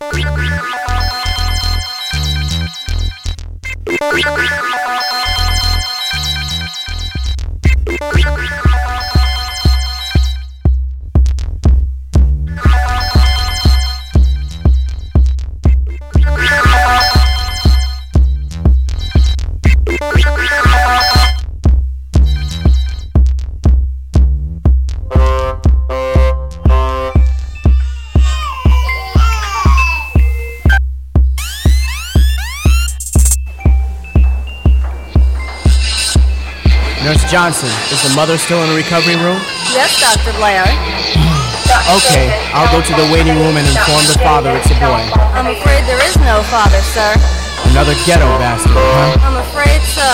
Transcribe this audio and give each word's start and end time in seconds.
Nurse 0.00 0.20
Johnson, 37.40 37.72
is 37.88 38.04
the 38.04 38.12
mother 38.12 38.36
still 38.36 38.60
in 38.60 38.68
the 38.68 38.76
recovery 38.76 39.16
room? 39.16 39.40
Yes, 39.72 39.96
Dr. 39.96 40.36
Blair. 40.36 40.60
Okay, 41.88 42.28
I'll 42.52 42.68
go 42.68 42.84
to 42.84 42.92
the 43.00 43.08
waiting 43.08 43.32
room 43.32 43.56
and 43.56 43.64
inform 43.64 44.04
the 44.12 44.20
father 44.20 44.52
it's 44.60 44.68
a 44.68 44.76
boy. 44.76 45.00
I'm 45.32 45.48
afraid 45.48 45.88
there 45.88 46.04
is 46.04 46.20
no 46.20 46.44
father, 46.52 46.84
sir. 46.92 47.16
Another 47.72 47.96
ghetto 48.04 48.28
bastard, 48.36 48.76
huh? 48.76 49.16
I'm 49.24 49.40
afraid 49.40 49.80
so. 49.88 50.04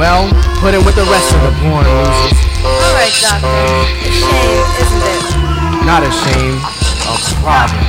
Well, 0.00 0.32
put 0.64 0.72
him 0.72 0.80
with 0.88 0.96
the 0.96 1.04
rest 1.12 1.28
of 1.36 1.44
the 1.44 1.52
porn 1.60 1.84
losers. 1.84 2.40
All 2.64 2.88
right, 2.96 3.12
Doctor. 3.20 3.52
A 3.52 4.08
shame, 4.16 4.64
isn't 4.80 5.04
it? 5.12 5.28
Not 5.84 6.08
a 6.08 6.12
shame, 6.24 6.56
a 7.04 7.20
problem. 7.44 7.84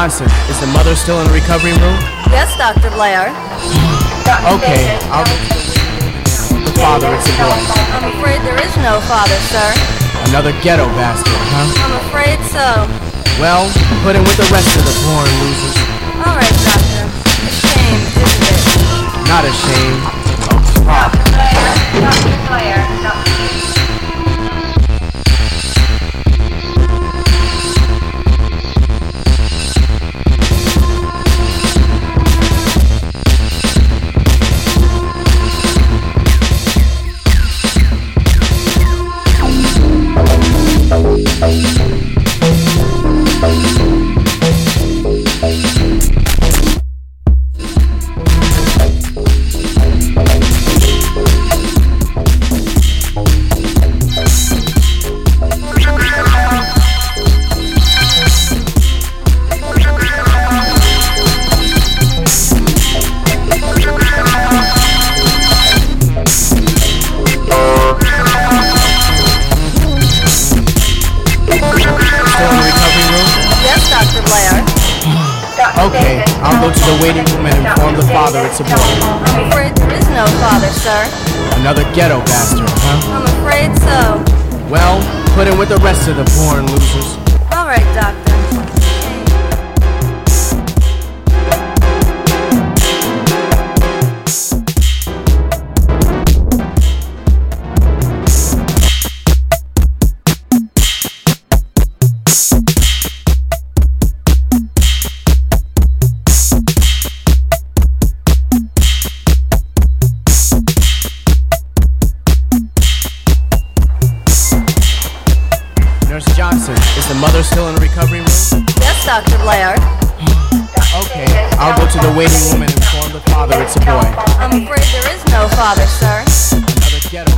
Johnson, 0.00 0.32
is 0.48 0.56
the 0.64 0.70
mother 0.72 0.96
still 0.96 1.20
in 1.20 1.28
the 1.28 1.36
recovery 1.36 1.76
room? 1.76 1.92
Yes, 2.32 2.56
Dr. 2.56 2.88
Blair. 2.96 3.28
Okay, 4.48 4.96
I'll 5.12 5.28
the 5.28 5.36
waiting 5.44 5.76
room 5.76 6.08
and 6.08 6.24
inform 6.24 6.64
the 6.64 6.72
father 6.80 7.12
it's 7.12 7.28
a 7.28 7.36
boy. 7.36 7.60
I'm 8.00 8.08
afraid 8.16 8.40
there 8.40 8.56
is 8.64 8.72
no 8.80 8.96
father, 9.04 9.36
sir. 9.52 9.68
Another 10.32 10.56
ghetto 10.64 10.88
bastard, 10.96 11.36
huh? 11.52 11.68
I'm 11.84 12.00
afraid 12.08 12.40
so. 12.48 12.88
Well, 13.44 13.68
put 14.00 14.16
him 14.16 14.24
with 14.24 14.40
the 14.40 14.48
rest 14.48 14.72
of 14.72 14.88
the 14.88 14.96
porn 15.04 15.28
losers. 15.44 15.76
All 16.24 16.32
right, 16.32 16.56
Doctor. 16.64 17.04
A 17.04 17.52
shame, 17.52 18.00
isn't 18.24 18.56
it? 18.56 19.28
Not 19.28 19.44
a 19.44 19.52
shame, 19.52 20.00
a 20.00 20.80
problem. 20.80 21.28
Still 23.20 23.39
waiting 77.00 77.24
room 77.32 77.46
and 77.48 77.56
inform 77.64 77.96
the 77.96 78.06
father 78.12 78.40
it's 78.44 78.60
a 78.60 78.64
boy. 78.64 78.76
I'm 78.76 79.48
afraid 79.48 79.74
there 79.76 79.92
is 79.96 80.08
no 80.12 80.26
father, 80.44 80.68
sir. 80.68 81.00
Another 81.60 81.84
ghetto 81.96 82.20
bastard, 82.28 82.68
huh? 82.68 83.00
I'm 83.16 83.26
afraid 83.40 83.72
so. 83.80 84.20
Well, 84.68 85.00
put 85.34 85.48
him 85.48 85.58
with 85.58 85.70
the 85.70 85.80
rest 85.80 86.08
of 86.08 86.16
the 86.16 86.24
porn 86.36 86.66
losers. 86.68 87.16
All 87.56 87.66
right, 87.66 87.84
Doctor. 87.96 88.39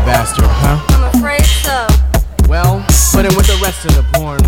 Bastard, 0.04 0.44
huh? 0.48 0.78
I'm 0.90 1.14
afraid 1.14 1.44
so. 1.44 1.86
Well, 2.48 2.84
put 3.12 3.24
him 3.24 3.34
with 3.36 3.46
the 3.46 3.58
rest 3.62 3.84
of 3.86 3.94
the 3.94 4.04
porn 4.12 4.42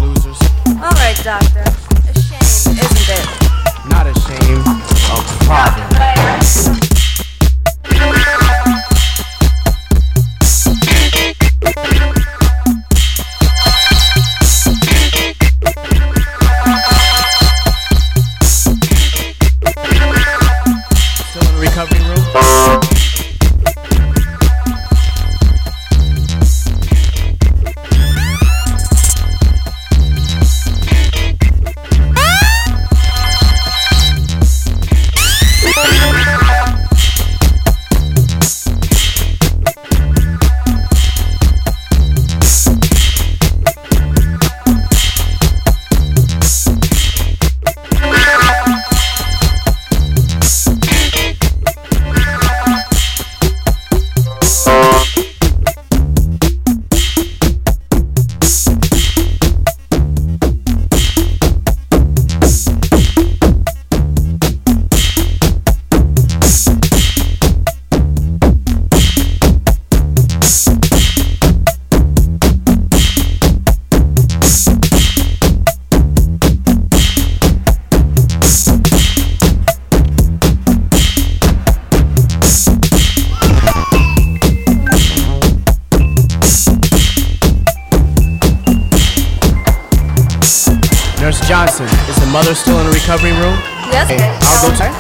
Nurse 91.25 91.41
Johnson, 91.49 91.87
is 92.05 92.21
the 92.21 92.29
mother 92.29 92.55
still 92.55 92.79
in 92.81 92.85
the 92.85 92.93
recovery 92.93 93.33
room? 93.33 93.57
Yes, 93.89 94.13
Okay, 94.13 94.29
I'll 94.45 94.61
go 94.61 94.77
to. 94.77 94.93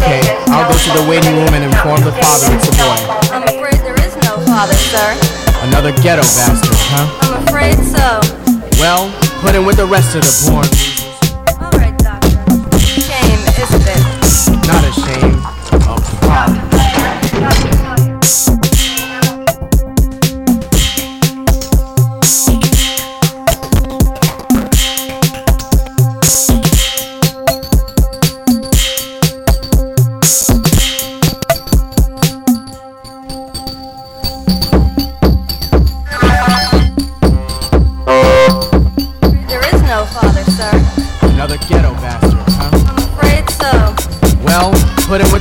Okay, 0.00 0.24
I'll 0.48 0.64
go 0.64 0.72
to 0.72 0.90
the 0.96 1.04
waiting 1.04 1.36
room 1.36 1.52
and 1.52 1.62
inform 1.62 2.00
the 2.00 2.12
father 2.24 2.48
it's 2.56 2.64
a 2.64 2.72
boy. 2.72 2.96
I'm 3.28 3.44
afraid 3.44 3.84
there 3.84 4.00
is 4.00 4.16
no 4.24 4.40
father, 4.48 4.72
sir. 4.72 5.12
Another 5.68 5.92
ghetto 6.00 6.24
bastard, 6.24 6.72
huh? 6.88 7.04
I'm 7.20 7.44
afraid 7.44 7.76
so. 7.84 8.24
Well, 8.80 9.12
put 9.44 9.54
him 9.54 9.66
with 9.66 9.76
the 9.76 9.84
rest 9.84 10.16
of 10.16 10.24
the 10.24 10.50
born 10.50 10.64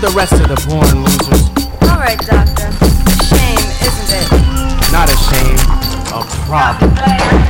the 0.03 0.09
rest 0.09 0.33
of 0.33 0.49
the 0.49 0.67
born 0.67 1.01
losers. 1.01 1.47
All 1.89 1.97
right, 1.97 2.19
doctor. 2.19 2.69
Shame, 3.23 3.55
isn't 3.87 4.11
it? 4.11 4.91
Not 4.91 5.07
a 5.09 5.15
shame, 5.15 5.55
a 6.11 6.25
problem. 6.45 7.42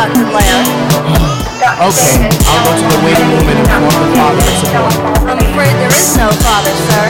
Dr. 0.00 0.24
Blair. 0.32 0.56
Okay, 1.60 2.24
I'll 2.48 2.64
go 2.64 2.72
to 2.72 2.86
the 2.88 3.00
waiting 3.04 3.28
room 3.36 3.52
and 3.52 3.58
inform 3.60 3.92
the 4.00 4.16
father 4.16 4.40
a 4.40 4.64
boy. 4.72 5.28
I'm 5.28 5.36
afraid 5.36 5.76
there 5.76 5.92
is 5.92 6.16
no 6.16 6.32
father, 6.40 6.72
sir. 6.88 7.04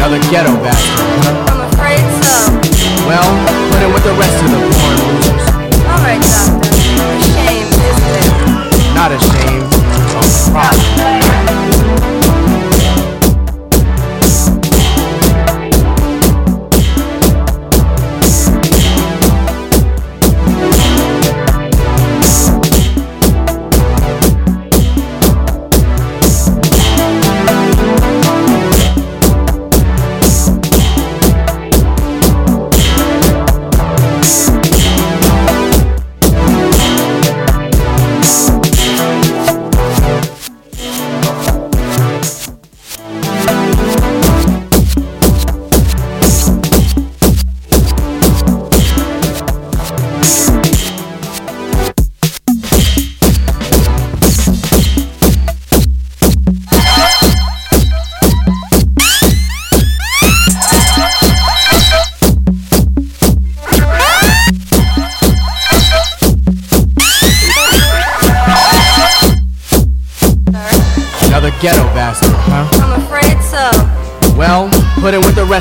Another 0.00 0.16
ghetto 0.32 0.56
bastard. 0.64 1.28
I'm 1.28 1.60
afraid 1.68 2.00
so. 2.24 2.56
Well, 3.04 3.28
put 3.68 3.84
him 3.84 3.92
with 3.92 4.04
the 4.04 4.16
rest 4.16 4.32
of 4.40 4.48
the 4.48 4.64
born 4.64 4.96
losers. 5.12 5.44
All 5.92 6.00
right, 6.00 6.24
doctor. 6.24 6.72
Shame, 7.36 7.68
isn't 7.68 8.16
it? 8.16 8.94
Not 8.96 9.12
a 9.12 9.20
shame, 9.20 9.68
a 10.16 10.24
problem. 10.48 11.21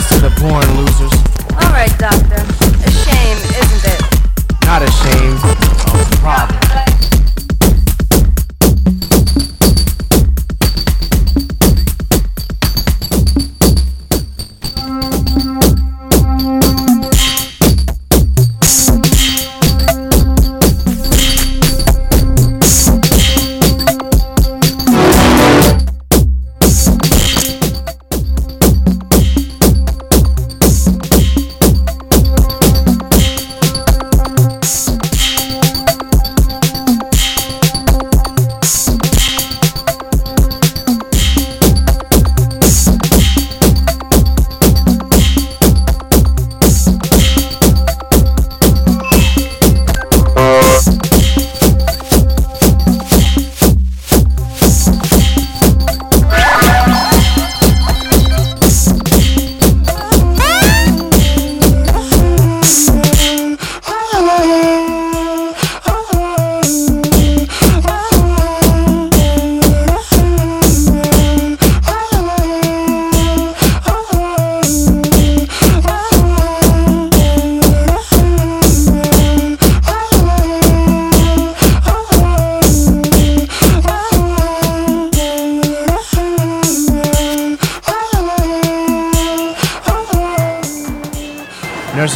With 0.10 0.22
the 0.22 0.42
born 0.42 0.78
losers. 0.78 0.91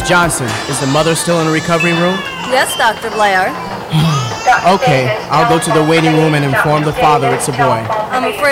Johnson, 0.06 0.46
is 0.70 0.78
the 0.78 0.86
mother 0.86 1.16
still 1.16 1.40
in 1.40 1.46
the 1.46 1.52
recovery 1.52 1.90
room? 1.90 2.14
Yes, 2.46 2.76
Dr. 2.76 3.10
Blair. 3.10 3.50
Okay, 4.66 5.10
I'll 5.30 5.48
go 5.50 5.58
to 5.58 5.72
the 5.72 5.82
waiting 5.82 6.14
room 6.14 6.34
and 6.34 6.44
inform 6.44 6.84
the 6.84 6.92
father 6.92 7.34
it's 7.34 7.48
a 7.48 7.52
boy. 7.52 7.82
I'm 8.14 8.22
afraid 8.22 8.38